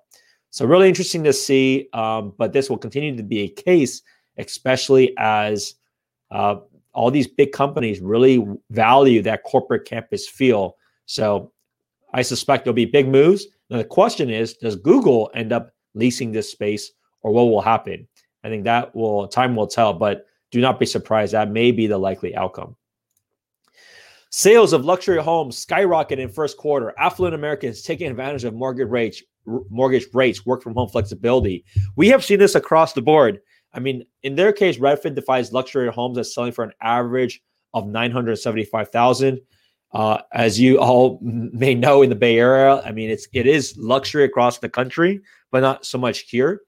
So 0.54 0.64
really 0.64 0.86
interesting 0.86 1.24
to 1.24 1.32
see, 1.32 1.88
um, 1.94 2.32
but 2.38 2.52
this 2.52 2.70
will 2.70 2.78
continue 2.78 3.16
to 3.16 3.24
be 3.24 3.40
a 3.40 3.48
case, 3.48 4.02
especially 4.38 5.12
as 5.18 5.74
uh, 6.30 6.58
all 6.92 7.10
these 7.10 7.26
big 7.26 7.50
companies 7.50 7.98
really 7.98 8.46
value 8.70 9.20
that 9.22 9.42
corporate 9.42 9.84
campus 9.84 10.28
feel. 10.28 10.76
So 11.06 11.50
I 12.12 12.22
suspect 12.22 12.62
there'll 12.62 12.72
be 12.72 12.84
big 12.84 13.08
moves. 13.08 13.48
Now 13.68 13.78
the 13.78 13.84
question 13.84 14.30
is, 14.30 14.54
does 14.54 14.76
Google 14.76 15.28
end 15.34 15.52
up 15.52 15.72
leasing 15.94 16.30
this 16.30 16.52
space, 16.52 16.92
or 17.22 17.32
what 17.32 17.46
will 17.46 17.60
happen? 17.60 18.06
I 18.44 18.48
think 18.48 18.62
that 18.62 18.94
will 18.94 19.26
time 19.26 19.56
will 19.56 19.66
tell, 19.66 19.92
but 19.92 20.24
do 20.52 20.60
not 20.60 20.78
be 20.78 20.86
surprised. 20.86 21.32
That 21.32 21.50
may 21.50 21.72
be 21.72 21.88
the 21.88 21.98
likely 21.98 22.32
outcome. 22.36 22.76
Sales 24.30 24.72
of 24.72 24.84
luxury 24.84 25.20
homes 25.20 25.58
skyrocket 25.58 26.20
in 26.20 26.28
first 26.28 26.58
quarter. 26.58 26.94
Affluent 26.96 27.34
Americans 27.34 27.82
taking 27.82 28.08
advantage 28.08 28.44
of 28.44 28.54
mortgage 28.54 28.88
rates, 28.88 29.20
mortgage 29.46 30.06
rates, 30.12 30.46
work 30.46 30.62
from 30.62 30.74
home 30.74 30.88
flexibility. 30.88 31.64
We 31.96 32.08
have 32.08 32.24
seen 32.24 32.38
this 32.38 32.54
across 32.54 32.92
the 32.92 33.02
board. 33.02 33.40
I 33.72 33.80
mean, 33.80 34.04
in 34.22 34.36
their 34.36 34.52
case, 34.52 34.78
Redfin 34.78 35.14
defines 35.14 35.52
luxury 35.52 35.90
homes 35.90 36.18
as 36.18 36.32
selling 36.32 36.52
for 36.52 36.64
an 36.64 36.72
average 36.80 37.42
of 37.74 37.86
975,000. 37.86 39.40
Uh, 39.92 40.18
as 40.32 40.58
you 40.58 40.78
all 40.78 41.18
may 41.22 41.74
know 41.74 42.02
in 42.02 42.08
the 42.08 42.16
Bay 42.16 42.38
Area, 42.38 42.82
I 42.84 42.92
mean, 42.92 43.10
it's 43.10 43.28
it 43.32 43.46
is 43.46 43.76
luxury 43.76 44.24
across 44.24 44.58
the 44.58 44.68
country, 44.68 45.20
but 45.50 45.60
not 45.60 45.84
so 45.84 45.98
much 45.98 46.20
here. 46.30 46.62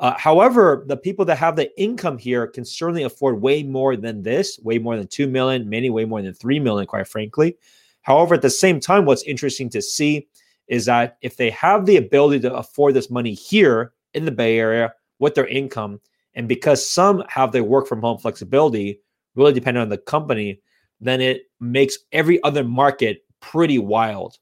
Uh, 0.00 0.14
however, 0.16 0.84
the 0.86 0.96
people 0.96 1.24
that 1.24 1.36
have 1.36 1.56
the 1.56 1.76
income 1.80 2.18
here 2.18 2.46
can 2.46 2.64
certainly 2.64 3.02
afford 3.02 3.42
way 3.42 3.64
more 3.64 3.96
than 3.96 4.22
this, 4.22 4.58
way 4.62 4.78
more 4.78 4.96
than 4.96 5.08
two 5.08 5.26
million, 5.26 5.68
many 5.68 5.90
way 5.90 6.04
more 6.04 6.22
than 6.22 6.34
three 6.34 6.60
million, 6.60 6.86
quite 6.86 7.08
frankly. 7.08 7.56
However, 8.02 8.36
at 8.36 8.42
the 8.42 8.50
same 8.50 8.78
time, 8.78 9.04
what's 9.04 9.24
interesting 9.24 9.68
to 9.70 9.82
see 9.82 10.28
is 10.68 10.84
that 10.86 11.18
if 11.22 11.36
they 11.36 11.50
have 11.50 11.86
the 11.86 11.96
ability 11.96 12.40
to 12.40 12.54
afford 12.54 12.94
this 12.94 13.10
money 13.10 13.34
here 13.34 13.92
in 14.14 14.24
the 14.24 14.30
Bay 14.30 14.58
Area 14.58 14.92
with 15.18 15.34
their 15.34 15.46
income, 15.46 16.00
and 16.34 16.48
because 16.48 16.88
some 16.88 17.24
have 17.28 17.52
their 17.52 17.64
work 17.64 17.86
from 17.86 18.00
home 18.00 18.18
flexibility, 18.18 19.00
really 19.34 19.52
depending 19.52 19.82
on 19.82 19.88
the 19.88 19.98
company, 19.98 20.60
then 21.00 21.20
it 21.20 21.42
makes 21.60 21.98
every 22.12 22.42
other 22.42 22.64
market 22.64 23.24
pretty 23.40 23.78
wild. 23.78 24.38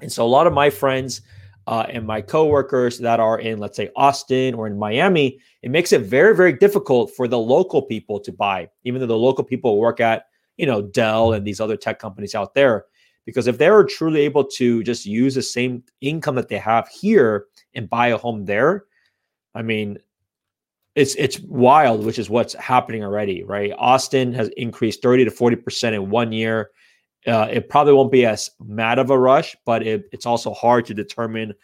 And 0.00 0.10
so 0.10 0.24
a 0.24 0.28
lot 0.28 0.46
of 0.46 0.52
my 0.52 0.70
friends 0.70 1.20
uh, 1.66 1.86
and 1.88 2.06
my 2.06 2.20
coworkers 2.20 2.98
that 2.98 3.20
are 3.20 3.38
in, 3.38 3.58
let's 3.58 3.76
say, 3.76 3.90
Austin 3.94 4.54
or 4.54 4.66
in 4.66 4.78
Miami, 4.78 5.38
it 5.62 5.70
makes 5.70 5.92
it 5.92 6.02
very, 6.02 6.34
very 6.34 6.52
difficult 6.52 7.12
for 7.14 7.28
the 7.28 7.38
local 7.38 7.82
people 7.82 8.18
to 8.20 8.32
buy, 8.32 8.68
even 8.84 9.00
though 9.00 9.06
the 9.06 9.16
local 9.16 9.44
people 9.44 9.78
work 9.78 10.00
at 10.00 10.24
you 10.56 10.66
know, 10.66 10.82
Dell 10.82 11.32
and 11.32 11.46
these 11.46 11.60
other 11.60 11.76
tech 11.76 11.98
companies 11.98 12.34
out 12.34 12.54
there. 12.54 12.86
Because 13.24 13.46
if 13.46 13.58
they're 13.58 13.84
truly 13.84 14.20
able 14.22 14.44
to 14.44 14.82
just 14.82 15.06
use 15.06 15.34
the 15.34 15.42
same 15.42 15.84
income 16.00 16.34
that 16.34 16.48
they 16.48 16.58
have 16.58 16.88
here 16.88 17.46
and 17.74 17.88
buy 17.88 18.08
a 18.08 18.18
home 18.18 18.44
there, 18.44 18.84
I 19.54 19.62
mean, 19.62 19.98
it's 20.94 21.14
it's 21.14 21.40
wild, 21.40 22.04
which 22.04 22.18
is 22.18 22.28
what's 22.28 22.54
happening 22.54 23.04
already, 23.04 23.44
right? 23.44 23.72
Austin 23.78 24.32
has 24.34 24.48
increased 24.56 25.02
30 25.02 25.24
to 25.26 25.30
40% 25.30 25.94
in 25.94 26.10
one 26.10 26.32
year. 26.32 26.70
Uh, 27.26 27.48
it 27.50 27.68
probably 27.68 27.92
won't 27.92 28.12
be 28.12 28.26
as 28.26 28.50
mad 28.60 28.98
of 28.98 29.10
a 29.10 29.18
rush, 29.18 29.56
but 29.64 29.86
it, 29.86 30.04
it's 30.12 30.26
also 30.26 30.52
hard 30.52 30.84
to 30.86 30.94
determine 30.94 31.54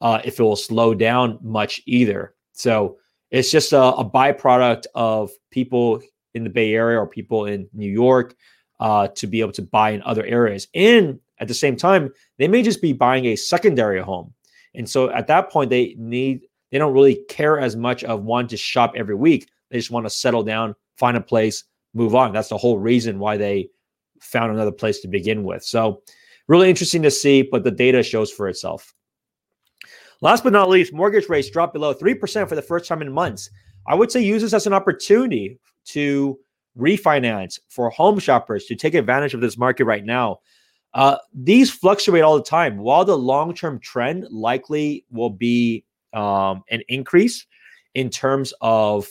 uh, 0.00 0.20
if 0.24 0.38
it 0.38 0.42
will 0.42 0.56
slow 0.56 0.92
down 0.92 1.38
much 1.40 1.80
either. 1.86 2.34
So 2.52 2.98
it's 3.30 3.50
just 3.50 3.72
a, 3.72 3.80
a, 3.80 4.04
byproduct 4.08 4.84
of 4.94 5.30
people 5.50 6.02
in 6.34 6.44
the 6.44 6.50
Bay 6.50 6.74
Area 6.74 6.98
or 6.98 7.06
people 7.06 7.46
in 7.46 7.68
New 7.72 7.90
York 7.90 8.34
uh, 8.80 9.08
to 9.08 9.26
be 9.26 9.40
able 9.40 9.52
to 9.52 9.62
buy 9.62 9.90
in 9.90 10.02
other 10.02 10.24
areas. 10.24 10.68
And 10.74 11.20
at 11.38 11.48
the 11.48 11.54
same 11.54 11.76
time, 11.76 12.12
they 12.38 12.48
may 12.48 12.62
just 12.62 12.82
be 12.82 12.92
buying 12.92 13.26
a 13.26 13.36
secondary 13.36 14.00
home. 14.00 14.32
And 14.74 14.88
so 14.88 15.10
at 15.10 15.26
that 15.28 15.50
point, 15.50 15.70
they 15.70 15.94
need 15.98 16.42
they 16.70 16.78
don't 16.78 16.92
really 16.92 17.22
care 17.28 17.60
as 17.60 17.76
much 17.76 18.02
of 18.02 18.24
wanting 18.24 18.48
to 18.48 18.56
shop 18.56 18.94
every 18.96 19.14
week. 19.14 19.48
They 19.70 19.78
just 19.78 19.92
want 19.92 20.06
to 20.06 20.10
settle 20.10 20.42
down, 20.42 20.74
find 20.96 21.16
a 21.16 21.20
place, 21.20 21.62
move 21.94 22.14
on. 22.16 22.32
That's 22.32 22.48
the 22.48 22.58
whole 22.58 22.78
reason 22.78 23.20
why 23.20 23.36
they 23.36 23.68
found 24.20 24.52
another 24.52 24.72
place 24.72 25.00
to 25.00 25.08
begin 25.08 25.44
with. 25.44 25.62
So, 25.62 26.02
really 26.48 26.68
interesting 26.68 27.02
to 27.02 27.10
see, 27.10 27.42
but 27.42 27.62
the 27.62 27.70
data 27.70 28.02
shows 28.02 28.30
for 28.30 28.48
itself. 28.48 28.92
Last 30.20 30.42
but 30.42 30.52
not 30.52 30.68
least, 30.68 30.92
mortgage 30.92 31.28
rates 31.28 31.50
dropped 31.50 31.74
below 31.74 31.94
3% 31.94 32.48
for 32.48 32.54
the 32.54 32.62
first 32.62 32.86
time 32.86 33.02
in 33.02 33.12
months. 33.12 33.50
I 33.86 33.94
would 33.94 34.10
say 34.10 34.22
use 34.22 34.42
this 34.42 34.54
as 34.54 34.66
an 34.66 34.72
opportunity 34.72 35.58
to 35.86 36.38
refinance 36.78 37.58
for 37.68 37.90
home 37.90 38.18
shoppers 38.18 38.66
to 38.66 38.74
take 38.74 38.94
advantage 38.94 39.34
of 39.34 39.40
this 39.40 39.56
market 39.56 39.84
right 39.84 40.04
now. 40.04 40.40
Uh, 40.94 41.16
these 41.32 41.70
fluctuate 41.70 42.22
all 42.22 42.36
the 42.36 42.44
time. 42.44 42.78
While 42.78 43.04
the 43.04 43.18
long 43.18 43.54
term 43.54 43.80
trend 43.80 44.28
likely 44.30 45.04
will 45.10 45.30
be 45.30 45.84
um, 46.12 46.62
an 46.70 46.82
increase 46.88 47.46
in 47.94 48.10
terms 48.10 48.54
of 48.60 49.08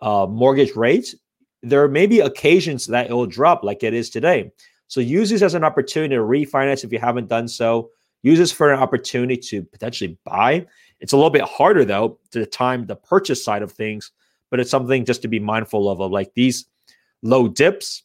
uh, 0.00 0.26
mortgage 0.28 0.74
rates, 0.74 1.14
there 1.62 1.86
may 1.86 2.06
be 2.06 2.20
occasions 2.20 2.86
that 2.86 3.08
it 3.08 3.12
will 3.12 3.26
drop 3.26 3.62
like 3.62 3.84
it 3.84 3.94
is 3.94 4.10
today. 4.10 4.50
So 4.88 5.00
use 5.00 5.30
this 5.30 5.42
as 5.42 5.54
an 5.54 5.64
opportunity 5.64 6.16
to 6.16 6.20
refinance 6.20 6.84
if 6.84 6.92
you 6.92 6.98
haven't 6.98 7.28
done 7.28 7.48
so. 7.48 7.90
Use 8.22 8.38
this 8.38 8.52
for 8.52 8.72
an 8.72 8.80
opportunity 8.80 9.36
to 9.36 9.62
potentially 9.62 10.18
buy. 10.24 10.66
It's 11.00 11.12
a 11.12 11.16
little 11.16 11.30
bit 11.30 11.42
harder 11.42 11.84
though 11.84 12.18
to 12.32 12.44
time 12.46 12.86
the 12.86 12.96
purchase 12.96 13.44
side 13.44 13.62
of 13.62 13.72
things, 13.72 14.12
but 14.50 14.60
it's 14.60 14.70
something 14.70 15.04
just 15.04 15.22
to 15.22 15.28
be 15.28 15.40
mindful 15.40 15.88
of. 15.88 16.00
Of 16.00 16.10
like 16.10 16.34
these 16.34 16.66
low 17.22 17.48
dips 17.48 18.02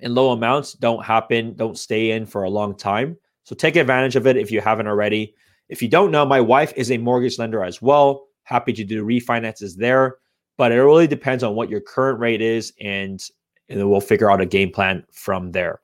and 0.00 0.14
low 0.14 0.32
amounts 0.32 0.74
don't 0.74 1.04
happen, 1.04 1.54
don't 1.54 1.78
stay 1.78 2.12
in 2.12 2.26
for 2.26 2.44
a 2.44 2.50
long 2.50 2.76
time. 2.76 3.16
So 3.44 3.54
take 3.54 3.76
advantage 3.76 4.16
of 4.16 4.26
it 4.26 4.36
if 4.36 4.50
you 4.50 4.60
haven't 4.60 4.86
already. 4.86 5.34
If 5.68 5.82
you 5.82 5.88
don't 5.88 6.10
know, 6.10 6.26
my 6.26 6.40
wife 6.40 6.72
is 6.76 6.90
a 6.90 6.98
mortgage 6.98 7.38
lender 7.38 7.62
as 7.62 7.80
well. 7.80 8.26
Happy 8.44 8.72
to 8.72 8.84
do 8.84 9.04
refinances 9.04 9.76
there, 9.76 10.16
but 10.56 10.72
it 10.72 10.82
really 10.82 11.06
depends 11.06 11.42
on 11.42 11.54
what 11.54 11.70
your 11.70 11.80
current 11.80 12.18
rate 12.20 12.42
is, 12.42 12.72
and, 12.80 13.22
and 13.68 13.80
then 13.80 13.88
we'll 13.88 14.00
figure 14.00 14.30
out 14.30 14.40
a 14.40 14.46
game 14.46 14.70
plan 14.70 15.04
from 15.12 15.52
there. 15.52 15.80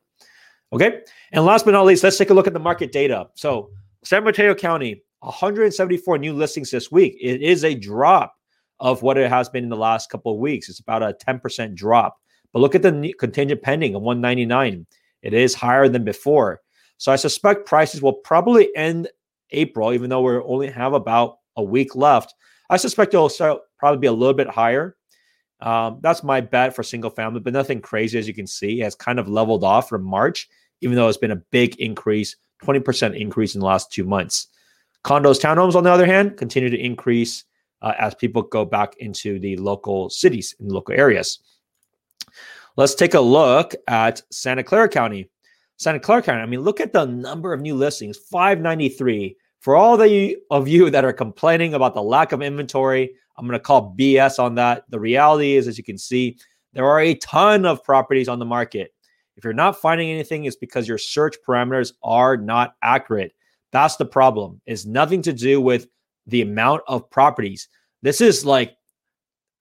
Okay. 0.72 1.00
And 1.32 1.44
last 1.44 1.64
but 1.64 1.72
not 1.72 1.86
least, 1.86 2.04
let's 2.04 2.18
take 2.18 2.30
a 2.30 2.34
look 2.34 2.46
at 2.46 2.52
the 2.52 2.58
market 2.58 2.92
data. 2.92 3.28
So, 3.34 3.70
San 4.04 4.24
Mateo 4.24 4.54
County, 4.54 5.02
174 5.20 6.18
new 6.18 6.32
listings 6.32 6.70
this 6.70 6.90
week. 6.90 7.16
It 7.20 7.42
is 7.42 7.64
a 7.64 7.74
drop 7.74 8.34
of 8.78 9.02
what 9.02 9.18
it 9.18 9.28
has 9.28 9.48
been 9.48 9.64
in 9.64 9.70
the 9.70 9.76
last 9.76 10.10
couple 10.10 10.32
of 10.32 10.38
weeks. 10.38 10.68
It's 10.68 10.80
about 10.80 11.02
a 11.02 11.14
10% 11.14 11.74
drop. 11.74 12.16
But 12.52 12.60
look 12.60 12.74
at 12.74 12.82
the 12.82 13.14
contingent 13.18 13.62
pending 13.62 13.94
of 13.94 14.02
199. 14.02 14.86
It 15.22 15.34
is 15.34 15.54
higher 15.54 15.88
than 15.88 16.04
before. 16.04 16.60
So 16.98 17.12
I 17.12 17.16
suspect 17.16 17.66
prices 17.66 18.02
will 18.02 18.12
probably 18.12 18.74
end 18.76 19.08
April, 19.50 19.92
even 19.92 20.10
though 20.10 20.22
we 20.22 20.42
only 20.42 20.70
have 20.70 20.92
about 20.92 21.38
a 21.56 21.62
week 21.62 21.94
left. 21.94 22.34
I 22.68 22.76
suspect 22.76 23.14
it'll 23.14 23.28
start, 23.28 23.60
probably 23.78 23.98
be 23.98 24.06
a 24.06 24.12
little 24.12 24.34
bit 24.34 24.48
higher. 24.48 24.96
Um, 25.60 25.98
that's 26.02 26.22
my 26.22 26.40
bet 26.40 26.74
for 26.74 26.82
single 26.82 27.10
family, 27.10 27.40
but 27.40 27.52
nothing 27.52 27.80
crazy 27.80 28.18
as 28.18 28.26
you 28.26 28.34
can 28.34 28.46
see. 28.46 28.80
It 28.80 28.84
has 28.84 28.94
kind 28.94 29.18
of 29.18 29.28
leveled 29.28 29.64
off 29.64 29.88
from 29.88 30.04
March, 30.04 30.48
even 30.80 30.96
though 30.96 31.08
it's 31.08 31.18
been 31.18 31.32
a 31.32 31.42
big 31.50 31.76
increase, 31.76 32.36
20% 32.64 33.18
increase 33.18 33.54
in 33.54 33.60
the 33.60 33.66
last 33.66 33.92
two 33.92 34.04
months. 34.04 34.48
Condos, 35.04 35.40
townhomes, 35.40 35.74
on 35.74 35.84
the 35.84 35.90
other 35.90 36.06
hand, 36.06 36.36
continue 36.36 36.70
to 36.70 36.78
increase 36.78 37.44
uh, 37.82 37.94
as 37.98 38.14
people 38.14 38.42
go 38.42 38.64
back 38.64 38.96
into 38.98 39.38
the 39.38 39.56
local 39.56 40.10
cities 40.10 40.54
and 40.60 40.70
local 40.70 40.94
areas. 40.94 41.40
Let's 42.76 42.94
take 42.94 43.14
a 43.14 43.20
look 43.20 43.74
at 43.88 44.22
Santa 44.30 44.62
Clara 44.62 44.88
County. 44.88 45.28
Santa 45.76 46.00
Clara 46.00 46.22
County, 46.22 46.42
I 46.42 46.46
mean, 46.46 46.60
look 46.60 46.80
at 46.80 46.92
the 46.92 47.06
number 47.06 47.52
of 47.52 47.60
new 47.60 47.74
listings 47.74 48.18
593. 48.18 49.36
For 49.60 49.76
all 49.76 49.96
the, 49.96 50.36
of 50.50 50.68
you 50.68 50.90
that 50.90 51.04
are 51.04 51.12
complaining 51.12 51.74
about 51.74 51.94
the 51.94 52.02
lack 52.02 52.32
of 52.32 52.42
inventory, 52.42 53.14
I'm 53.36 53.46
going 53.46 53.58
to 53.58 53.62
call 53.62 53.94
BS 53.98 54.38
on 54.38 54.54
that. 54.56 54.84
The 54.88 55.00
reality 55.00 55.56
is, 55.56 55.68
as 55.68 55.78
you 55.78 55.84
can 55.84 55.98
see, 55.98 56.38
there 56.72 56.86
are 56.86 57.00
a 57.00 57.14
ton 57.16 57.66
of 57.66 57.82
properties 57.82 58.28
on 58.28 58.38
the 58.38 58.44
market. 58.44 58.92
If 59.36 59.44
you're 59.44 59.52
not 59.52 59.80
finding 59.80 60.10
anything, 60.10 60.44
it's 60.44 60.56
because 60.56 60.86
your 60.86 60.98
search 60.98 61.36
parameters 61.46 61.92
are 62.02 62.36
not 62.36 62.74
accurate. 62.82 63.32
That's 63.72 63.96
the 63.96 64.04
problem. 64.04 64.60
It's 64.66 64.84
nothing 64.84 65.22
to 65.22 65.32
do 65.32 65.60
with 65.60 65.88
the 66.26 66.42
amount 66.42 66.82
of 66.86 67.08
properties. 67.10 67.68
This 68.02 68.20
is 68.20 68.44
like, 68.44 68.76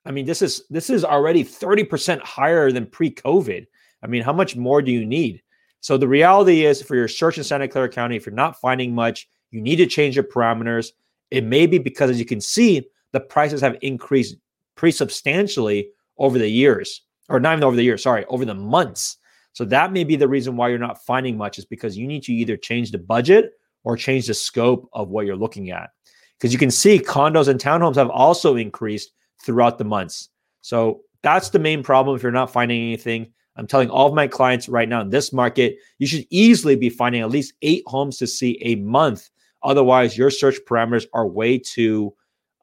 I 0.05 0.11
mean, 0.11 0.25
this 0.25 0.41
is 0.41 0.63
this 0.69 0.89
is 0.89 1.03
already 1.03 1.43
30% 1.43 2.21
higher 2.21 2.71
than 2.71 2.85
pre-COVID. 2.85 3.65
I 4.01 4.07
mean, 4.07 4.21
how 4.21 4.33
much 4.33 4.55
more 4.55 4.81
do 4.81 4.91
you 4.91 5.05
need? 5.05 5.41
So 5.81 5.97
the 5.97 6.07
reality 6.07 6.65
is 6.65 6.81
for 6.81 6.95
your 6.95 7.07
search 7.07 7.37
in 7.37 7.43
Santa 7.43 7.67
Clara 7.67 7.89
County, 7.89 8.15
if 8.15 8.25
you're 8.25 8.35
not 8.35 8.59
finding 8.59 8.93
much, 8.93 9.29
you 9.51 9.61
need 9.61 9.77
to 9.77 9.85
change 9.85 10.15
your 10.15 10.23
parameters. 10.23 10.91
It 11.31 11.43
may 11.43 11.67
be 11.67 11.77
because, 11.77 12.09
as 12.09 12.19
you 12.19 12.25
can 12.25 12.41
see, 12.41 12.87
the 13.11 13.19
prices 13.19 13.61
have 13.61 13.77
increased 13.81 14.35
pretty 14.75 14.95
substantially 14.95 15.89
over 16.17 16.37
the 16.37 16.49
years, 16.49 17.01
or 17.29 17.39
not 17.39 17.53
even 17.53 17.63
over 17.63 17.75
the 17.75 17.83
years, 17.83 18.03
sorry, 18.03 18.25
over 18.25 18.45
the 18.45 18.55
months. 18.55 19.17
So 19.53 19.65
that 19.65 19.91
may 19.91 20.03
be 20.03 20.15
the 20.15 20.27
reason 20.27 20.55
why 20.55 20.69
you're 20.69 20.77
not 20.77 21.03
finding 21.03 21.37
much 21.37 21.57
is 21.57 21.65
because 21.65 21.97
you 21.97 22.07
need 22.07 22.23
to 22.23 22.33
either 22.33 22.57
change 22.57 22.91
the 22.91 22.97
budget 22.97 23.51
or 23.83 23.97
change 23.97 24.27
the 24.27 24.33
scope 24.33 24.89
of 24.93 25.09
what 25.09 25.25
you're 25.25 25.35
looking 25.35 25.71
at. 25.71 25.89
Because 26.37 26.53
you 26.53 26.59
can 26.59 26.71
see 26.71 26.99
condos 26.99 27.47
and 27.47 27.59
townhomes 27.59 27.95
have 27.95 28.09
also 28.09 28.55
increased 28.55 29.11
throughout 29.41 29.77
the 29.77 29.83
months. 29.83 30.29
So 30.61 31.01
that's 31.21 31.49
the 31.49 31.59
main 31.59 31.83
problem 31.83 32.15
if 32.15 32.23
you're 32.23 32.31
not 32.31 32.51
finding 32.51 32.81
anything. 32.81 33.31
I'm 33.55 33.67
telling 33.67 33.89
all 33.89 34.07
of 34.07 34.13
my 34.13 34.27
clients 34.27 34.69
right 34.69 34.87
now 34.87 35.01
in 35.01 35.09
this 35.09 35.33
market, 35.33 35.75
you 35.97 36.07
should 36.07 36.25
easily 36.29 36.75
be 36.75 36.89
finding 36.89 37.21
at 37.21 37.29
least 37.29 37.53
eight 37.61 37.83
homes 37.87 38.17
to 38.17 38.27
see 38.27 38.57
a 38.61 38.75
month. 38.75 39.29
Otherwise, 39.63 40.17
your 40.17 40.29
search 40.29 40.57
parameters 40.67 41.05
are 41.13 41.27
way 41.27 41.57
too 41.57 42.13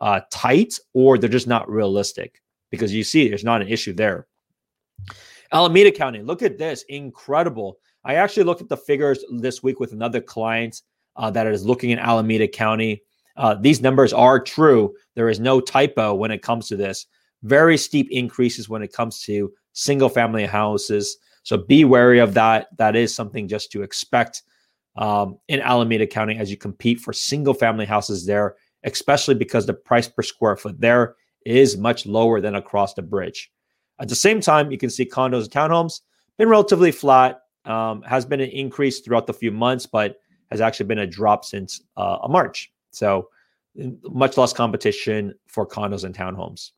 uh, 0.01 0.21
tight 0.31 0.79
or 0.95 1.19
they're 1.19 1.29
just 1.29 1.47
not 1.47 1.69
realistic 1.69 2.43
because 2.71 2.95
you 2.95 3.05
see 3.05 3.29
there's 3.29 3.45
not 3.45 3.61
an 3.61 3.69
issue 3.69 3.93
there. 3.93 4.27
Alameda 5.53 5.93
County, 5.93 6.23
look 6.23 6.43
at 6.43 6.59
this. 6.59 6.85
Incredible. 6.89 7.79
I 8.05 8.15
actually 8.15 8.45
looked 8.45 8.63
at 8.63 8.69
the 8.69 8.77
figures 8.77 9.25
this 9.39 9.63
week 9.63 9.81
with 9.81 9.93
another 9.93 10.21
client 10.21 10.83
uh, 11.17 11.31
that 11.31 11.47
is 11.47 11.65
looking 11.65 11.91
in 11.91 11.99
Alameda 11.99 12.49
County. 12.49 13.03
Uh, 13.37 13.55
these 13.55 13.81
numbers 13.81 14.13
are 14.13 14.41
true. 14.41 14.95
There 15.15 15.29
is 15.29 15.41
no 15.41 15.61
typo 15.61 16.15
when 16.15 16.31
it 16.31 16.43
comes 16.43 16.69
to 16.69 16.77
this. 16.77 17.07
Very 17.43 17.77
steep 17.77 18.09
increases 18.11 18.69
when 18.69 18.83
it 18.83 18.93
comes 18.93 19.21
to 19.23 19.53
single 19.73 20.09
family 20.09 20.47
houses. 20.47 21.19
So 21.43 21.57
be 21.57 21.85
wary 21.85 22.19
of 22.19 22.35
that. 22.35 22.69
That 22.79 22.97
is 22.97 23.15
something 23.15 23.47
just 23.47 23.71
to 23.73 23.83
expect 23.83 24.43
um, 24.97 25.39
in 25.49 25.61
Alameda 25.61 26.07
County 26.07 26.39
as 26.39 26.51
you 26.51 26.57
compete 26.57 27.01
for 27.01 27.13
single 27.13 27.55
family 27.55 27.85
houses 27.85 28.27
there, 28.27 28.57
especially 28.85 29.35
because 29.35 29.67
the 29.67 29.75
price 29.75 30.09
per 30.09 30.23
square 30.23 30.57
foot 30.57 30.81
there 30.81 31.17
is 31.45 31.77
much 31.77 32.07
lower 32.07 32.41
than 32.41 32.55
across 32.55 32.95
the 32.95 33.03
bridge. 33.03 33.53
At 34.01 34.09
the 34.09 34.15
same 34.17 34.41
time, 34.41 34.71
you 34.71 34.79
can 34.79 34.91
see 34.91 35.05
condos 35.07 35.43
and 35.43 35.51
townhomes 35.51 36.01
been 36.39 36.49
relatively 36.49 36.93
flat. 36.93 37.41
Um, 37.65 38.03
has 38.03 38.25
been 38.25 38.41
an 38.41 38.51
increase 38.51 39.01
throughout 39.01 39.27
the 39.27 39.33
few 39.33 39.51
months, 39.51 39.87
but 39.87 40.17
has 40.53 40.61
actually 40.61 40.87
been 40.87 41.01
a 41.01 41.07
drop 41.07 41.45
since 41.45 41.83
uh, 41.97 42.19
March. 42.29 42.73
So 42.97 43.29
much 44.05 44.37
less 44.39 44.53
competition 44.53 45.35
for 45.47 45.67
condos 45.67 46.05
and 46.05 46.15
townhomes. 46.15 46.71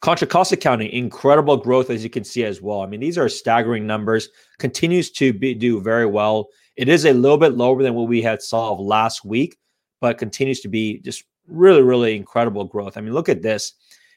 Contra 0.00 0.26
Costa 0.26 0.56
County, 0.56 0.92
incredible 0.92 1.56
growth 1.56 1.88
as 1.88 2.04
you 2.04 2.10
can 2.10 2.24
see 2.24 2.44
as 2.44 2.60
well. 2.60 2.82
I 2.82 2.86
mean, 2.86 3.00
these 3.00 3.16
are 3.16 3.28
staggering 3.28 3.86
numbers. 3.86 4.28
Continues 4.58 5.10
to 5.12 5.32
be, 5.32 5.54
do 5.54 5.80
very 5.80 6.04
well. 6.04 6.48
It 6.76 6.88
is 6.88 7.06
a 7.06 7.12
little 7.12 7.38
bit 7.38 7.56
lower 7.56 7.82
than 7.82 7.94
what 7.94 8.08
we 8.08 8.20
had 8.20 8.42
saw 8.42 8.72
of 8.72 8.80
last 8.80 9.24
week, 9.24 9.56
but 10.00 10.18
continues 10.18 10.60
to 10.60 10.68
be 10.68 10.98
just 10.98 11.24
really, 11.46 11.82
really 11.82 12.16
incredible 12.16 12.64
growth. 12.64 12.96
I 12.96 13.00
mean, 13.00 13.14
look 13.14 13.28
at 13.28 13.42
this. 13.42 13.74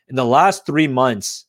In 0.08 0.15
the 0.15 0.25
last 0.25 0.65
three 0.65 0.88
months, 0.88 1.46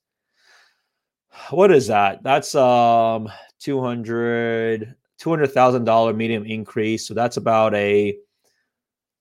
what 1.50 1.73
is 1.73 1.88
that? 1.88 2.23
That's 2.23 2.54
um 2.54 3.28
200 3.61 4.95
$200,000 5.21 6.14
medium 6.14 6.45
increase. 6.45 7.06
So 7.06 7.14
that's 7.14 7.37
about 7.37 7.75
a 7.75 8.16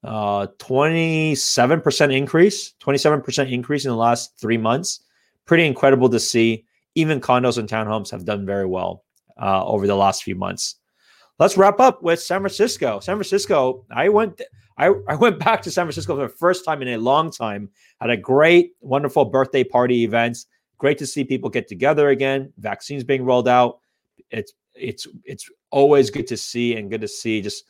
uh, 0.05 0.47
27% 0.59 2.15
increase, 2.15 2.73
27% 2.81 3.51
increase 3.51 3.85
in 3.85 3.91
the 3.91 3.97
last 3.97 4.39
three 4.39 4.57
months. 4.57 5.01
Pretty 5.45 5.65
incredible 5.65 6.09
to 6.09 6.19
see. 6.19 6.65
even 6.95 7.19
condos 7.19 7.57
and 7.57 7.67
townhomes 7.67 8.09
have 8.09 8.23
done 8.25 8.45
very 8.45 8.65
well 8.65 9.03
uh, 9.41 9.65
over 9.65 9.85
the 9.85 9.95
last 9.95 10.23
few 10.23 10.35
months. 10.35 10.75
Let's 11.39 11.57
wrap 11.57 11.79
up 11.81 12.01
with 12.01 12.21
San 12.21 12.39
Francisco. 12.39 12.99
San 13.01 13.17
Francisco, 13.17 13.85
I 13.91 14.07
went. 14.09 14.41
I, 14.77 14.93
I 15.07 15.15
went 15.15 15.39
back 15.39 15.61
to 15.63 15.71
San 15.71 15.85
Francisco 15.85 16.15
for 16.15 16.23
the 16.23 16.29
first 16.29 16.65
time 16.65 16.81
in 16.81 16.89
a 16.89 16.97
long 16.97 17.31
time. 17.31 17.69
Had 17.99 18.09
a 18.09 18.17
great, 18.17 18.73
wonderful 18.81 19.25
birthday 19.25 19.63
party 19.63 20.03
events. 20.03 20.47
Great 20.77 20.97
to 20.97 21.05
see 21.07 21.23
people 21.23 21.49
get 21.49 21.67
together 21.67 22.09
again. 22.09 22.51
Vaccines 22.57 23.03
being 23.03 23.23
rolled 23.23 23.47
out. 23.47 23.79
It's 24.31 24.53
it's 24.73 25.07
it's 25.23 25.49
always 25.71 26.09
good 26.09 26.27
to 26.27 26.37
see 26.37 26.75
and 26.75 26.89
good 26.89 27.01
to 27.01 27.07
see 27.07 27.41
just 27.41 27.65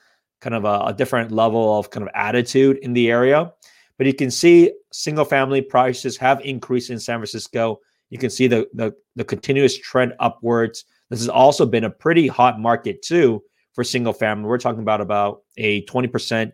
kind 0.45 0.53
of 0.53 0.63
a, 0.63 0.85
a 0.85 0.93
different 0.93 1.31
level 1.31 1.79
of 1.79 1.89
kind 1.89 2.05
of 2.07 2.13
attitude 2.13 2.77
in 2.83 2.93
the 2.93 3.09
area. 3.09 3.51
But 3.97 4.05
you 4.05 4.13
can 4.13 4.29
see 4.29 4.71
single 4.93 5.25
family 5.25 5.59
prices 5.59 6.15
have 6.17 6.39
increased 6.41 6.91
in 6.91 6.99
San 6.99 7.17
Francisco. 7.17 7.79
You 8.11 8.19
can 8.19 8.29
see 8.29 8.45
the, 8.45 8.67
the, 8.75 8.93
the 9.15 9.23
continuous 9.23 9.75
trend 9.75 10.13
upwards. 10.19 10.85
This 11.09 11.19
has 11.19 11.29
also 11.29 11.65
been 11.65 11.85
a 11.85 11.89
pretty 11.89 12.27
hot 12.27 12.59
market 12.59 13.01
too 13.01 13.41
for 13.73 13.83
single 13.83 14.13
family. 14.13 14.47
We're 14.47 14.59
talking 14.59 14.83
about 14.83 15.01
about 15.01 15.41
a 15.57 15.83
20% 15.85 16.51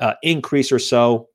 uh, 0.00 0.14
increase 0.22 0.72
or 0.72 0.78
so. 0.78 1.28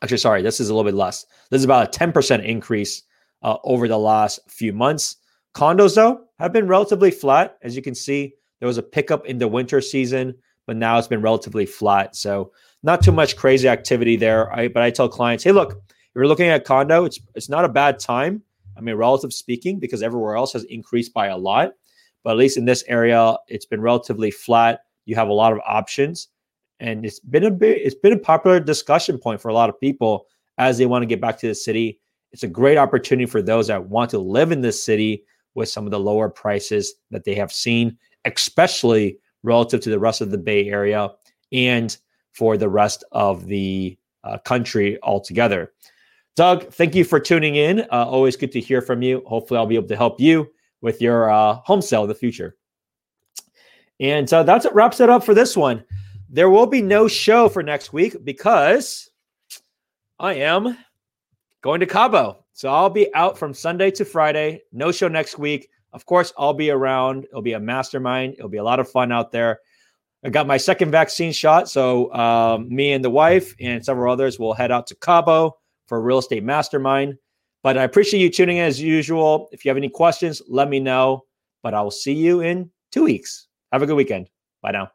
Actually, 0.00 0.16
sorry, 0.16 0.40
this 0.40 0.58
is 0.58 0.70
a 0.70 0.74
little 0.74 0.90
bit 0.90 0.96
less. 0.96 1.26
This 1.50 1.58
is 1.58 1.66
about 1.66 1.94
a 1.94 1.98
10% 1.98 2.42
increase 2.46 3.02
uh, 3.42 3.58
over 3.62 3.88
the 3.88 3.98
last 3.98 4.40
few 4.48 4.72
months. 4.72 5.16
Condos, 5.54 5.96
though, 5.96 6.24
have 6.38 6.54
been 6.54 6.66
relatively 6.66 7.10
flat. 7.10 7.58
As 7.60 7.76
you 7.76 7.82
can 7.82 7.94
see, 7.94 8.32
there 8.58 8.66
was 8.66 8.78
a 8.78 8.82
pickup 8.82 9.26
in 9.26 9.36
the 9.36 9.48
winter 9.48 9.82
season, 9.82 10.34
but 10.70 10.76
now 10.76 10.96
it's 10.96 11.08
been 11.08 11.20
relatively 11.20 11.66
flat. 11.66 12.14
So, 12.14 12.52
not 12.84 13.02
too 13.02 13.10
much 13.10 13.36
crazy 13.36 13.66
activity 13.66 14.14
there. 14.14 14.52
I, 14.52 14.68
but 14.68 14.84
I 14.84 14.90
tell 14.92 15.08
clients, 15.08 15.42
hey, 15.42 15.50
look, 15.50 15.72
if 15.72 16.14
you're 16.14 16.28
looking 16.28 16.46
at 16.46 16.64
condo, 16.64 17.04
it's 17.04 17.18
it's 17.34 17.48
not 17.48 17.64
a 17.64 17.68
bad 17.68 17.98
time. 17.98 18.40
I 18.78 18.80
mean, 18.80 18.94
relative 18.94 19.32
speaking, 19.32 19.80
because 19.80 20.00
everywhere 20.00 20.36
else 20.36 20.52
has 20.52 20.62
increased 20.62 21.12
by 21.12 21.26
a 21.26 21.36
lot. 21.36 21.72
But 22.22 22.30
at 22.30 22.36
least 22.36 22.56
in 22.56 22.66
this 22.66 22.84
area, 22.86 23.36
it's 23.48 23.66
been 23.66 23.80
relatively 23.80 24.30
flat. 24.30 24.82
You 25.06 25.16
have 25.16 25.26
a 25.26 25.32
lot 25.32 25.52
of 25.52 25.58
options, 25.66 26.28
and 26.78 27.04
it's 27.04 27.18
been 27.18 27.42
a 27.42 27.50
bit, 27.50 27.78
it's 27.78 27.96
been 27.96 28.12
a 28.12 28.18
popular 28.18 28.60
discussion 28.60 29.18
point 29.18 29.40
for 29.40 29.48
a 29.48 29.54
lot 29.54 29.70
of 29.70 29.80
people 29.80 30.26
as 30.56 30.78
they 30.78 30.86
want 30.86 31.02
to 31.02 31.06
get 31.06 31.20
back 31.20 31.36
to 31.40 31.48
the 31.48 31.54
city. 31.56 31.98
It's 32.30 32.44
a 32.44 32.48
great 32.48 32.78
opportunity 32.78 33.26
for 33.26 33.42
those 33.42 33.66
that 33.66 33.86
want 33.88 34.10
to 34.10 34.20
live 34.20 34.52
in 34.52 34.60
this 34.60 34.84
city 34.84 35.24
with 35.56 35.68
some 35.68 35.84
of 35.84 35.90
the 35.90 35.98
lower 35.98 36.28
prices 36.28 36.94
that 37.10 37.24
they 37.24 37.34
have 37.34 37.50
seen, 37.50 37.98
especially 38.24 39.18
relative 39.42 39.80
to 39.82 39.90
the 39.90 39.98
rest 39.98 40.20
of 40.20 40.30
the 40.30 40.38
Bay 40.38 40.68
Area 40.68 41.10
and 41.52 41.96
for 42.32 42.56
the 42.56 42.68
rest 42.68 43.04
of 43.12 43.46
the 43.46 43.96
uh, 44.24 44.38
country 44.38 44.98
altogether. 45.02 45.72
Doug, 46.36 46.72
thank 46.72 46.94
you 46.94 47.04
for 47.04 47.18
tuning 47.18 47.56
in. 47.56 47.80
Uh, 47.92 48.06
always 48.06 48.36
good 48.36 48.52
to 48.52 48.60
hear 48.60 48.80
from 48.80 49.02
you. 49.02 49.22
Hopefully, 49.26 49.58
I'll 49.58 49.66
be 49.66 49.74
able 49.74 49.88
to 49.88 49.96
help 49.96 50.20
you 50.20 50.50
with 50.80 51.02
your 51.02 51.30
uh, 51.30 51.54
home 51.64 51.82
sale 51.82 52.02
in 52.02 52.08
the 52.08 52.14
future. 52.14 52.56
And 53.98 54.32
uh, 54.32 54.42
that's 54.42 54.64
what 54.64 54.74
wraps 54.74 55.00
it 55.00 55.10
up 55.10 55.24
for 55.24 55.34
this 55.34 55.56
one. 55.56 55.84
There 56.30 56.48
will 56.48 56.66
be 56.66 56.80
no 56.80 57.08
show 57.08 57.48
for 57.48 57.62
next 57.62 57.92
week 57.92 58.24
because 58.24 59.10
I 60.18 60.34
am 60.34 60.78
going 61.60 61.80
to 61.80 61.86
Cabo. 61.86 62.44
So 62.52 62.68
I'll 62.72 62.90
be 62.90 63.12
out 63.14 63.36
from 63.36 63.52
Sunday 63.52 63.90
to 63.92 64.04
Friday. 64.04 64.62
No 64.72 64.92
show 64.92 65.08
next 65.08 65.38
week. 65.38 65.68
Of 65.92 66.06
course, 66.06 66.32
I'll 66.38 66.54
be 66.54 66.70
around. 66.70 67.24
It'll 67.24 67.42
be 67.42 67.52
a 67.52 67.60
mastermind. 67.60 68.34
It'll 68.34 68.48
be 68.48 68.58
a 68.58 68.64
lot 68.64 68.80
of 68.80 68.88
fun 68.88 69.12
out 69.12 69.32
there. 69.32 69.60
I 70.24 70.28
got 70.28 70.46
my 70.46 70.56
second 70.56 70.90
vaccine 70.90 71.32
shot. 71.32 71.68
So 71.68 72.12
um, 72.12 72.68
me 72.68 72.92
and 72.92 73.04
the 73.04 73.10
wife 73.10 73.54
and 73.58 73.84
several 73.84 74.12
others 74.12 74.38
will 74.38 74.54
head 74.54 74.70
out 74.70 74.86
to 74.88 74.94
Cabo 74.94 75.56
for 75.86 75.98
a 75.98 76.00
real 76.00 76.18
estate 76.18 76.44
mastermind. 76.44 77.16
But 77.62 77.76
I 77.76 77.84
appreciate 77.84 78.20
you 78.20 78.30
tuning 78.30 78.58
in 78.58 78.64
as 78.64 78.80
usual. 78.80 79.48
If 79.52 79.64
you 79.64 79.70
have 79.70 79.76
any 79.76 79.88
questions, 79.88 80.40
let 80.48 80.68
me 80.68 80.80
know. 80.80 81.24
But 81.62 81.74
I 81.74 81.82
will 81.82 81.90
see 81.90 82.14
you 82.14 82.40
in 82.40 82.70
two 82.90 83.04
weeks. 83.04 83.48
Have 83.72 83.82
a 83.82 83.86
good 83.86 83.96
weekend. 83.96 84.28
Bye 84.62 84.72
now. 84.72 84.90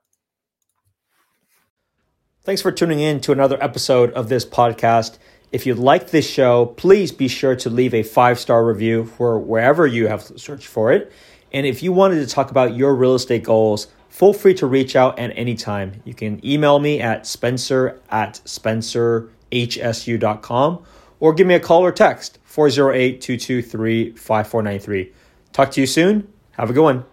Thanks 2.43 2.61
for 2.61 2.71
tuning 2.71 2.99
in 2.99 3.21
to 3.21 3.31
another 3.31 3.61
episode 3.61 4.11
of 4.11 4.29
this 4.29 4.45
podcast. 4.45 5.17
If 5.51 5.65
you 5.65 5.75
like 5.75 6.11
this 6.11 6.29
show, 6.29 6.65
please 6.65 7.11
be 7.11 7.27
sure 7.27 7.57
to 7.57 7.69
leave 7.69 7.93
a 7.93 8.03
five 8.03 8.39
star 8.39 8.65
review 8.65 9.05
for 9.05 9.37
wherever 9.39 9.85
you 9.87 10.07
have 10.07 10.23
searched 10.23 10.67
for 10.67 10.91
it. 10.91 11.11
And 11.53 11.65
if 11.65 11.81
you 11.81 11.93
wanted 11.93 12.15
to 12.15 12.27
talk 12.27 12.51
about 12.51 12.75
your 12.75 12.93
real 12.95 13.15
estate 13.15 13.43
goals, 13.43 13.87
feel 14.09 14.33
free 14.33 14.53
to 14.55 14.67
reach 14.67 14.95
out 14.95 15.17
at 15.19 15.31
any 15.35 15.55
time. 15.55 16.01
You 16.03 16.13
can 16.13 16.45
email 16.45 16.79
me 16.79 17.01
at 17.01 17.25
spencer 17.25 18.01
at 18.09 18.41
spencerhsu.com 18.45 20.85
or 21.19 21.33
give 21.33 21.47
me 21.47 21.55
a 21.55 21.59
call 21.59 21.85
or 21.85 21.91
text 21.91 22.39
408 22.43 23.19
223 23.21 24.11
5493. 24.11 25.11
Talk 25.53 25.71
to 25.71 25.81
you 25.81 25.87
soon. 25.87 26.31
Have 26.51 26.69
a 26.69 26.73
good 26.73 26.83
one. 26.83 27.05